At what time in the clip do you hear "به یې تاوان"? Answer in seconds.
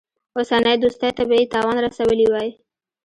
1.29-1.77